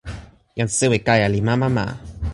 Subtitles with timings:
[0.57, 1.85] jan sewi Kaja li mama ma.